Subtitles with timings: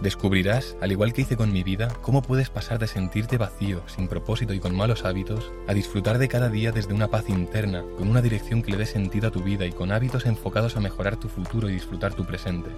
[0.00, 4.06] Descubrirás, al igual que hice con mi vida, cómo puedes pasar de sentirte vacío, sin
[4.06, 8.08] propósito y con malos hábitos, a disfrutar de cada día desde una paz interna, con
[8.08, 11.16] una dirección que le dé sentido a tu vida y con hábitos enfocados a mejorar
[11.16, 12.70] tu futuro y disfrutar tu presente.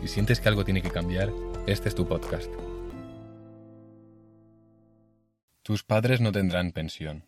[0.00, 1.30] Si sientes que algo tiene que cambiar,
[1.66, 2.50] este es tu podcast.
[5.62, 7.24] Tus padres no tendrán pensión.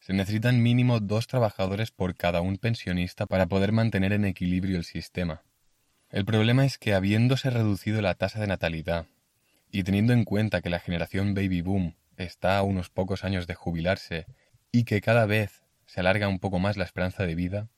[0.00, 4.84] Se necesitan mínimo dos trabajadores por cada un pensionista para poder mantener en equilibrio el
[4.84, 5.42] sistema.
[6.10, 9.06] El problema es que habiéndose reducido la tasa de natalidad
[9.70, 13.54] y teniendo en cuenta que la generación baby boom está a unos pocos años de
[13.54, 14.24] jubilarse
[14.72, 17.68] y que cada vez se alarga un poco más la esperanza de vida,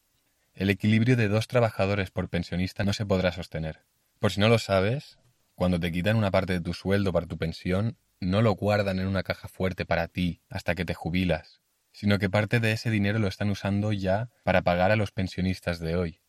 [0.55, 3.83] el equilibrio de dos trabajadores por pensionista no se podrá sostener.
[4.21, 5.19] Por si no lo sabes,
[5.57, 9.09] cuando te quitan una parte de tu sueldo para tu pensión, no lo guardan en
[9.09, 13.18] una caja fuerte para ti hasta que te jubilas, sino que parte de ese dinero
[13.18, 16.20] lo están usando ya para pagar a los pensionistas de hoy.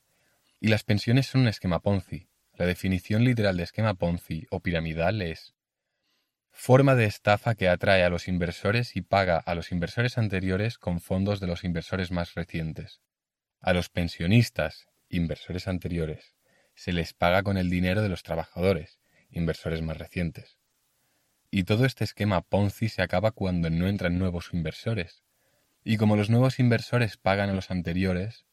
[0.64, 2.30] Y las pensiones son un esquema Ponzi.
[2.54, 5.56] La definición literal de esquema Ponzi o piramidal es
[6.52, 11.02] forma de estafa que atrae a los inversores y paga a los inversores anteriores con
[11.02, 13.02] fondos de los inversores más recientes.
[13.60, 16.36] A los pensionistas, inversores anteriores,
[16.76, 19.00] se les paga con el dinero de los trabajadores,
[19.32, 20.60] inversores más recientes.
[21.50, 25.24] Y todo este esquema Ponzi se acaba cuando no entran nuevos inversores.
[25.84, 28.46] Y como los nuevos inversores pagan a los anteriores,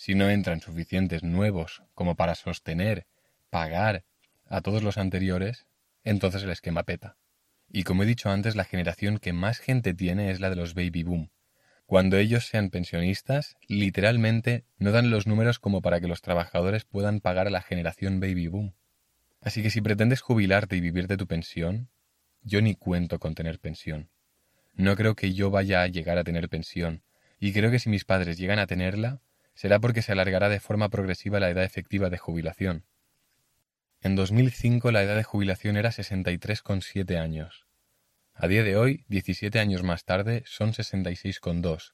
[0.00, 3.06] si no entran suficientes nuevos como para sostener,
[3.50, 4.06] pagar
[4.46, 5.66] a todos los anteriores,
[6.04, 7.18] entonces el esquema peta.
[7.68, 10.72] Y como he dicho antes, la generación que más gente tiene es la de los
[10.72, 11.30] baby boom.
[11.84, 17.20] Cuando ellos sean pensionistas, literalmente no dan los números como para que los trabajadores puedan
[17.20, 18.72] pagar a la generación baby boom.
[19.42, 21.90] Así que si pretendes jubilarte y vivir de tu pensión,
[22.40, 24.08] yo ni cuento con tener pensión.
[24.72, 27.02] No creo que yo vaya a llegar a tener pensión,
[27.38, 29.20] y creo que si mis padres llegan a tenerla,
[29.60, 32.86] será porque se alargará de forma progresiva la edad efectiva de jubilación.
[34.00, 37.66] En 2005 la edad de jubilación era 63,7 años.
[38.32, 41.92] A día de hoy, 17 años más tarde, son 66,2.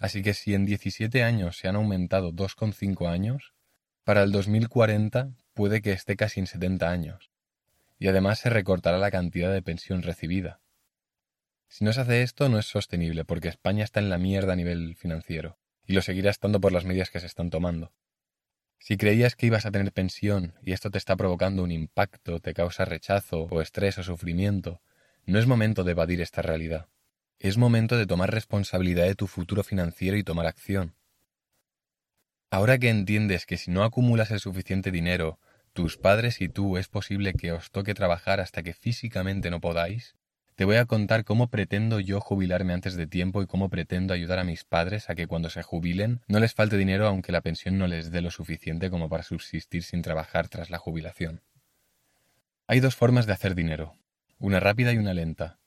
[0.00, 3.54] Así que si en 17 años se han aumentado 2,5 años,
[4.02, 7.30] para el 2040 puede que esté casi en 70 años.
[7.96, 10.58] Y además se recortará la cantidad de pensión recibida.
[11.68, 14.56] Si no se hace esto no es sostenible porque España está en la mierda a
[14.56, 17.92] nivel financiero y lo seguirá estando por las medidas que se están tomando.
[18.78, 22.52] Si creías que ibas a tener pensión y esto te está provocando un impacto, te
[22.52, 24.82] causa rechazo o estrés o sufrimiento,
[25.24, 26.88] no es momento de evadir esta realidad.
[27.38, 30.94] Es momento de tomar responsabilidad de tu futuro financiero y tomar acción.
[32.50, 35.40] Ahora que entiendes que si no acumulas el suficiente dinero,
[35.72, 40.14] tus padres y tú es posible que os toque trabajar hasta que físicamente no podáis,
[40.56, 44.38] te voy a contar cómo pretendo yo jubilarme antes de tiempo y cómo pretendo ayudar
[44.38, 47.76] a mis padres a que cuando se jubilen no les falte dinero aunque la pensión
[47.76, 51.42] no les dé lo suficiente como para subsistir sin trabajar tras la jubilación.
[52.68, 53.96] Hay dos formas de hacer dinero,
[54.38, 55.58] una rápida y una lenta.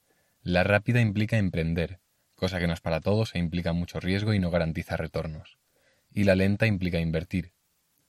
[0.41, 1.99] La rápida implica emprender,
[2.35, 5.57] cosa que no es para todos e implica mucho riesgo y no garantiza retornos.
[6.13, 7.51] Y la lenta implica invertir.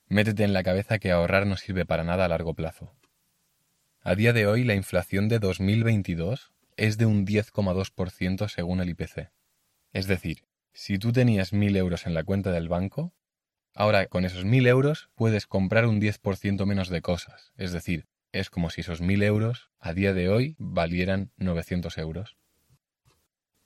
[0.07, 2.95] Métete en la cabeza que ahorrar no sirve para nada a largo plazo.
[4.01, 9.31] A día de hoy la inflación de 2022 es de un 10,2% según el IPC.
[9.91, 13.13] Es decir, si tú tenías 1.000 euros en la cuenta del banco,
[13.75, 17.51] ahora con esos 1.000 euros puedes comprar un 10% menos de cosas.
[17.57, 22.37] Es decir, es como si esos 1.000 euros a día de hoy valieran 900 euros.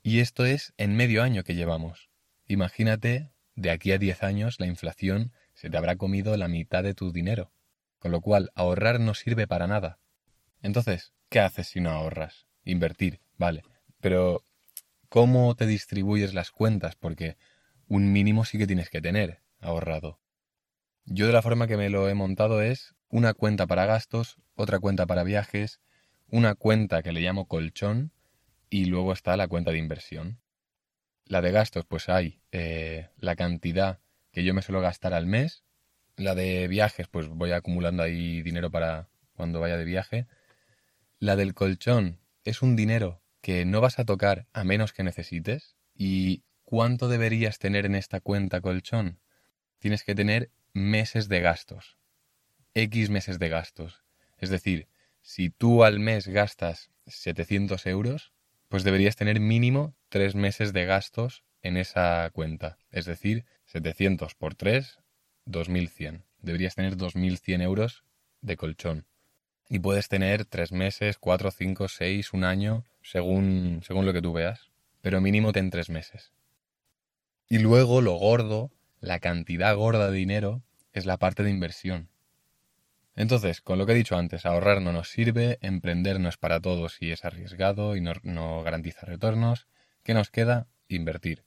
[0.02, 2.10] Y esto es en medio año que llevamos.
[2.46, 6.94] Imagínate, de aquí a 10 años la inflación se te habrá comido la mitad de
[6.94, 7.52] tu dinero.
[8.00, 10.00] Con lo cual, ahorrar no sirve para nada.
[10.62, 12.46] Entonces, ¿qué haces si no ahorras?
[12.64, 13.62] Invertir, vale.
[14.00, 14.42] Pero,
[15.08, 16.96] ¿cómo te distribuyes las cuentas?
[16.96, 17.36] Porque
[17.88, 20.20] un mínimo sí que tienes que tener ahorrado.
[21.06, 24.78] Yo de la forma que me lo he montado es una cuenta para gastos, otra
[24.80, 25.80] cuenta para viajes,
[26.28, 28.12] una cuenta que le llamo colchón
[28.70, 30.40] y luego está la cuenta de inversión.
[31.26, 34.00] La de gastos, pues hay eh, la cantidad
[34.32, 35.64] que yo me suelo gastar al mes.
[36.16, 40.26] La de viajes, pues voy acumulando ahí dinero para cuando vaya de viaje.
[41.18, 45.76] La del colchón, es un dinero que no vas a tocar a menos que necesites.
[45.94, 49.20] ¿Y cuánto deberías tener en esta cuenta colchón?
[49.78, 51.98] Tienes que tener meses de gastos.
[52.74, 54.02] X meses de gastos.
[54.38, 54.88] Es decir,
[55.20, 58.32] si tú al mes gastas 700 euros,
[58.68, 62.78] pues deberías tener mínimo 3 meses de gastos en esa cuenta.
[62.90, 64.98] Es decir, 700 por 3,
[65.44, 66.24] 2100.
[66.40, 68.04] Deberías tener 2100 euros
[68.40, 69.06] de colchón.
[69.68, 74.32] Y puedes tener tres meses, cuatro, cinco, seis, un año, según, según lo que tú
[74.32, 74.70] veas.
[75.00, 76.32] Pero mínimo ten tres meses.
[77.48, 80.62] Y luego lo gordo, la cantidad gorda de dinero,
[80.92, 82.08] es la parte de inversión.
[83.16, 86.60] Entonces, con lo que he dicho antes, ahorrar no nos sirve, emprender no es para
[86.60, 89.68] todos y es arriesgado y no, no garantiza retornos.
[90.02, 90.66] ¿Qué nos queda?
[90.88, 91.44] Invertir.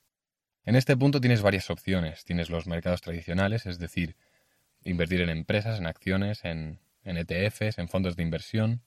[0.66, 2.24] En este punto tienes varias opciones.
[2.24, 4.16] Tienes los mercados tradicionales, es decir,
[4.84, 6.80] invertir en empresas, en acciones, en,
[7.16, 8.82] ETFs, en fondos de inversión,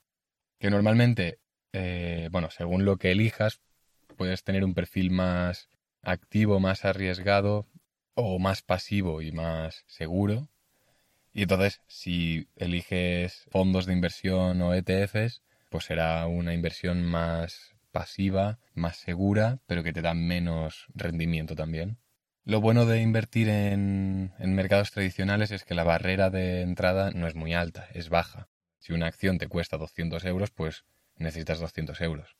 [0.59, 1.39] que normalmente,
[1.73, 3.61] eh, bueno, según lo que elijas,
[4.17, 5.69] puedes tener un perfil más
[6.03, 7.67] activo, más arriesgado
[8.13, 10.49] o más pasivo y más seguro.
[11.33, 18.59] Y entonces, si eliges fondos de inversión o ETFs, pues será una inversión más pasiva,
[18.73, 21.97] más segura, pero que te da menos rendimiento también.
[22.43, 27.35] Lo bueno de invertir en, mercados tradicionales es que la barrera de entrada no es
[27.35, 28.49] muy alta, es baja.
[28.79, 30.83] Si una acción te cuesta 200 euros, pues
[31.17, 32.35] necesitas 200 euros.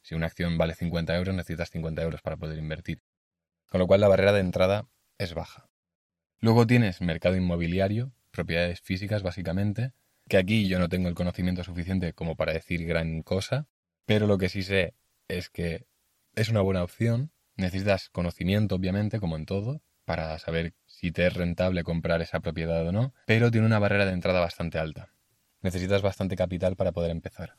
[0.00, 3.02] Si una acción vale 50 euros, necesitas 50 euros para poder invertir.
[3.68, 4.88] Con lo cual la barrera de entrada
[5.18, 5.68] es baja.
[6.40, 9.92] Luego tienes mercado inmobiliario, propiedades físicas básicamente,
[10.26, 13.68] que aquí yo no tengo el conocimiento suficiente como para decir gran cosa,
[14.06, 14.94] pero lo que sí sé
[15.28, 15.86] es que
[16.34, 17.30] es una buena opción.
[17.62, 22.84] Necesitas conocimiento, obviamente, como en todo, para saber si te es rentable comprar esa propiedad
[22.84, 25.12] o no, pero tiene una barrera de entrada bastante alta.
[25.60, 27.54] Necesitas bastante capital para poder empezar.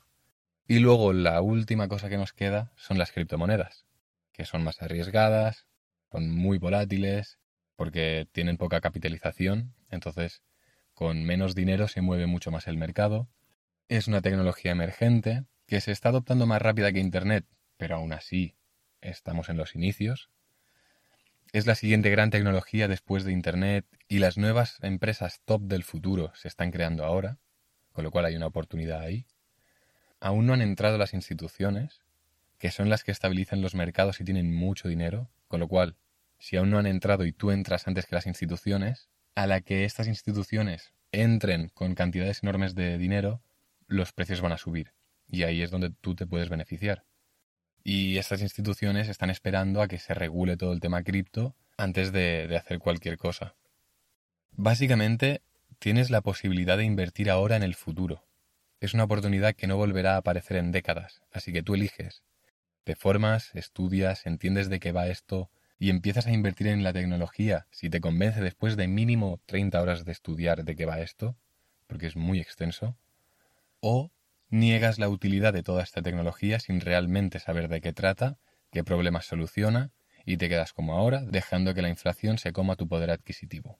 [0.67, 3.85] Y luego la última cosa que nos queda son las criptomonedas,
[4.33, 5.67] que son más arriesgadas,
[6.11, 7.39] son muy volátiles,
[7.77, 10.43] porque tienen poca capitalización, entonces
[10.93, 13.29] con menos dinero se mueve mucho más el mercado.
[13.87, 17.45] Es una tecnología emergente, que se está adoptando más rápida que Internet,
[17.77, 18.57] pero aún así
[19.03, 20.29] estamos en los inicios.
[21.51, 26.31] Es la siguiente gran tecnología después de Internet y las nuevas empresas top del futuro
[26.35, 27.37] se están creando ahora,
[27.91, 29.27] con lo cual hay una oportunidad ahí.
[30.19, 32.01] Aún no han entrado las instituciones,
[32.57, 35.97] que son las que estabilizan los mercados y tienen mucho dinero, con lo cual,
[36.39, 39.85] si aún no han entrado y tú entras antes que las instituciones, a la que
[39.85, 43.41] estas instituciones entren con cantidades enormes de dinero,
[43.87, 44.93] los precios van a subir
[45.33, 47.05] y ahí es donde tú te puedes beneficiar.
[47.83, 52.47] Y estas instituciones están esperando a que se regule todo el tema cripto antes de,
[52.47, 53.55] de hacer cualquier cosa.
[54.51, 55.41] Básicamente,
[55.79, 58.23] tienes la posibilidad de invertir ahora en el futuro.
[58.79, 62.23] Es una oportunidad que no volverá a aparecer en décadas, así que tú eliges.
[62.83, 65.49] Te formas, estudias, entiendes de qué va esto
[65.83, 70.05] y empiezas a invertir en la tecnología si te convence después de mínimo 30 horas
[70.05, 71.35] de estudiar de qué va esto,
[71.87, 72.95] porque es muy extenso.
[73.81, 74.11] O
[74.53, 78.37] Niegas la utilidad de toda esta tecnología sin realmente saber de qué trata,
[78.71, 79.89] qué problemas soluciona,
[80.27, 83.79] y te quedas como ahora, dejando que la inflación se coma tu poder adquisitivo.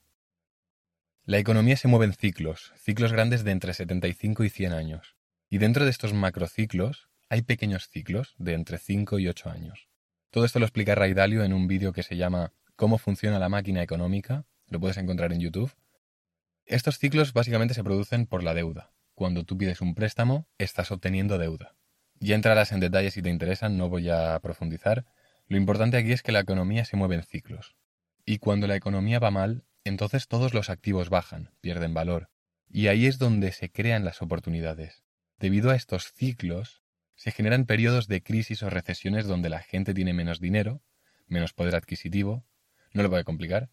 [1.26, 5.16] La economía se mueve en ciclos, ciclos grandes de entre 75 y 100 años.
[5.48, 9.90] Y dentro de estos macrociclos hay pequeños ciclos de entre 5 y 8 años.
[10.32, 13.48] Todo esto lo explica Ray Dalio en un vídeo que se llama Cómo funciona la
[13.48, 15.72] máquina económica, lo puedes encontrar en YouTube.
[16.66, 21.38] Estos ciclos básicamente se producen por la deuda, cuando tú pides un préstamo, estás obteniendo
[21.38, 21.76] deuda.
[22.20, 25.06] Ya entrarás en detalles si te interesan, no voy a profundizar.
[25.48, 27.76] Lo importante aquí es que la economía se mueve en ciclos.
[28.26, 32.30] Y cuando la economía va mal, entonces todos los activos bajan, pierden valor.
[32.70, 35.04] Y ahí es donde se crean las oportunidades.
[35.38, 36.82] Debido a estos ciclos,
[37.16, 40.82] se generan periodos de crisis o recesiones donde la gente tiene menos dinero,
[41.28, 42.46] menos poder adquisitivo.
[42.94, 43.70] No lo voy a complicar.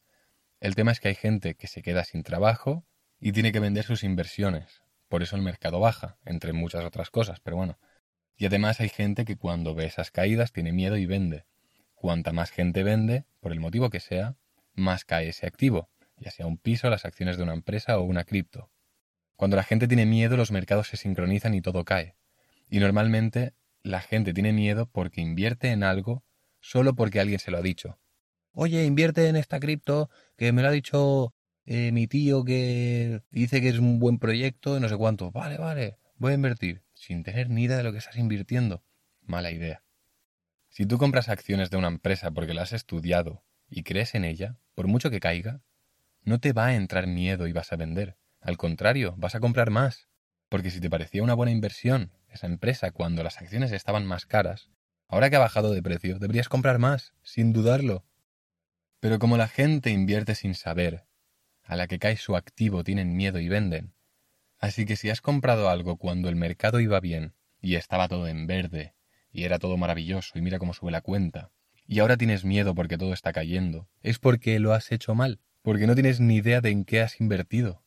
[0.60, 2.84] El tema es que hay gente que se queda sin trabajo
[3.20, 7.40] y tiene que vender sus inversiones, por eso el mercado baja, entre muchas otras cosas,
[7.40, 7.80] pero bueno.
[8.36, 11.46] Y además hay gente que cuando ve esas caídas tiene miedo y vende.
[11.96, 14.36] Cuanta más gente vende, por el motivo que sea,
[14.72, 18.22] más cae ese activo, ya sea un piso, las acciones de una empresa o una
[18.22, 18.70] cripto.
[19.34, 22.14] Cuando la gente tiene miedo, los mercados se sincronizan y todo cae.
[22.68, 23.52] Y normalmente
[23.82, 26.22] la gente tiene miedo porque invierte en algo
[26.60, 27.98] solo porque alguien se lo ha dicho.
[28.52, 31.34] Oye, invierte en esta cripto que me lo ha dicho
[31.66, 35.30] eh, mi tío que dice que es un buen proyecto, no sé cuánto.
[35.30, 38.82] Vale, vale, voy a invertir, sin tener ni idea de lo que estás invirtiendo.
[39.22, 39.82] Mala idea.
[40.68, 44.56] Si tú compras acciones de una empresa porque la has estudiado y crees en ella,
[44.74, 45.62] por mucho que caiga,
[46.22, 48.16] no te va a entrar miedo y vas a vender.
[48.40, 50.08] Al contrario, vas a comprar más.
[50.48, 54.70] Porque si te parecía una buena inversión esa empresa cuando las acciones estaban más caras,
[55.08, 58.04] ahora que ha bajado de precio, deberías comprar más, sin dudarlo.
[59.00, 61.04] Pero como la gente invierte sin saber
[61.70, 63.94] a la que cae su activo tienen miedo y venden.
[64.58, 68.48] Así que si has comprado algo cuando el mercado iba bien y estaba todo en
[68.48, 68.96] verde
[69.30, 71.52] y era todo maravilloso y mira cómo sube la cuenta,
[71.86, 75.86] y ahora tienes miedo porque todo está cayendo, es porque lo has hecho mal, porque
[75.86, 77.84] no tienes ni idea de en qué has invertido.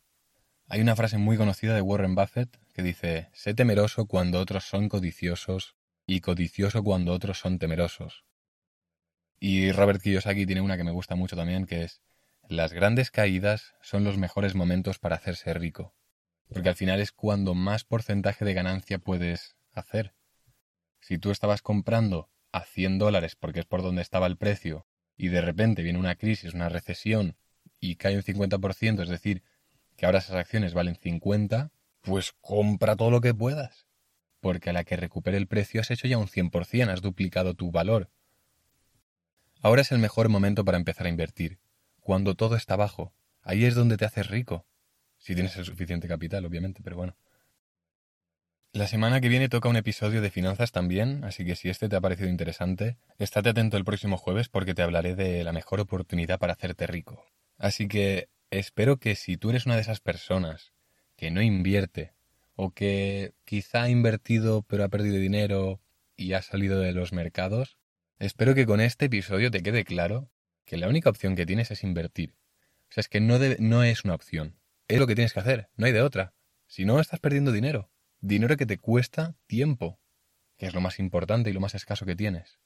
[0.70, 4.88] Hay una frase muy conocida de Warren Buffett que dice, sé temeroso cuando otros son
[4.88, 5.76] codiciosos
[6.08, 8.24] y codicioso cuando otros son temerosos.
[9.42, 12.02] Y Robert Kiyosaki tiene una que me gusta mucho también, que es,
[12.50, 15.96] las grandes caídas son los mejores momentos para hacerse rico,
[16.50, 20.14] porque al final es cuando más porcentaje de ganancia puedes hacer.
[21.00, 24.86] Si tú estabas comprando a 100 dólares porque es por donde estaba el precio
[25.16, 27.38] y de repente viene una crisis, una recesión
[27.80, 29.44] y cae un 50%, es decir,
[29.96, 31.72] que ahora esas acciones valen 50,
[32.02, 33.88] pues compra todo lo que puedas.
[34.40, 37.72] Porque a la que recupere el precio has hecho ya un 100%, has duplicado tu
[37.72, 38.12] valor.
[39.62, 41.60] Ahora es el mejor momento para empezar a invertir,
[42.04, 43.14] cuando todo está bajo.
[43.42, 44.66] Ahí es donde te haces rico.
[45.18, 47.18] Si tienes el suficiente capital, obviamente, pero bueno.
[48.74, 51.96] La semana que viene toca un episodio de finanzas también, así que si este te
[51.96, 56.40] ha parecido interesante, estate atento el próximo jueves porque te hablaré de la mejor oportunidad
[56.40, 57.24] para hacerte rico.
[57.58, 60.74] Así que espero que si tú eres una de esas personas
[61.16, 62.14] que no invierte
[62.56, 65.80] o que quizá ha invertido pero ha perdido dinero
[66.18, 67.78] y ha salido de los mercados,
[68.18, 70.33] espero que con este episodio te quede claro
[70.66, 72.36] que la única opción que tienes es invertir.
[72.90, 75.70] O sea, es que no, no es una opción, es lo que tienes que hacer,
[75.76, 76.34] no hay de otra.
[76.68, 77.92] Si no, estás perdiendo dinero.
[78.20, 80.00] Dinero que te cuesta tiempo,
[80.58, 82.60] que es lo más importante y lo más escaso que tienes.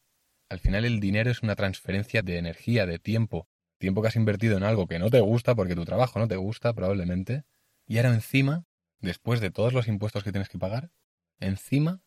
[0.50, 4.58] Al final el dinero es una transferencia de energía, de tiempo, tiempo que has invertido
[4.58, 7.44] en algo que no te gusta porque tu trabajo no te gusta probablemente,
[7.86, 8.66] y ahora encima,
[9.00, 10.92] después de todos los impuestos que tienes que pagar,
[11.40, 12.02] encima,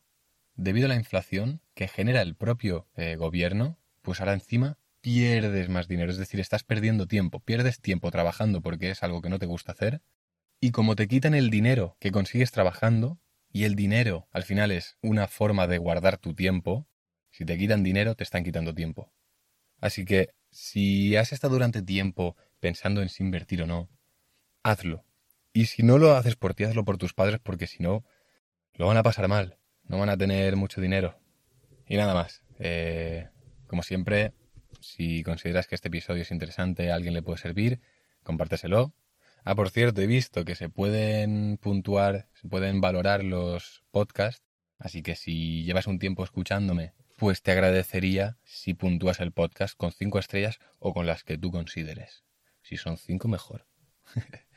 [0.55, 5.89] debido a la inflación que genera el propio eh, gobierno, pues ahora encima pierdes más
[5.89, 9.47] dinero, es decir, estás perdiendo tiempo, pierdes tiempo trabajando porque es algo que no te
[9.47, 10.03] gusta hacer,
[10.61, 13.19] y como te quitan el dinero que consigues trabajando,
[13.53, 16.87] y el dinero al final es una forma de guardar tu tiempo,
[17.31, 19.13] si te quitan dinero te están quitando tiempo.
[19.81, 23.89] Así que si has estado durante tiempo pensando en si invertir o no,
[24.63, 25.05] hazlo.
[25.53, 28.05] Y si no lo haces por ti, hazlo por tus padres porque si no,
[28.75, 31.19] lo van a pasar mal, no van a tener mucho dinero.
[31.87, 32.45] Y nada más.
[32.59, 33.29] Eh,
[33.67, 34.33] como siempre,
[34.81, 37.81] si consideras que este episodio es interesante, a alguien le puede servir,
[38.23, 38.95] compárteselo.
[39.45, 44.45] Ah, por cierto, he visto que se pueden puntuar, se pueden valorar los podcasts,
[44.79, 49.93] así que si llevas un tiempo escuchándome, pues te agradecería si puntúas el podcast con
[49.93, 52.25] cinco estrellas o con las que tú consideres.
[52.63, 53.67] Si son cinco, mejor.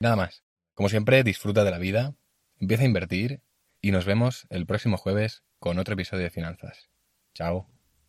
[0.00, 0.44] Nada más.
[0.74, 2.14] Como siempre, disfruta de la vida,
[2.58, 3.42] empieza a invertir
[3.80, 6.90] y nos vemos el próximo jueves con otro episodio de finanzas.
[7.34, 7.79] Chao.